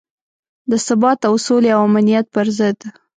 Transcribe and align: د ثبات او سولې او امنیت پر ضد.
د 0.69 0.71
ثبات 0.87 1.19
او 1.29 1.35
سولې 1.47 1.69
او 1.75 1.81
امنیت 1.89 2.25
پر 2.35 2.47
ضد. 2.57 2.79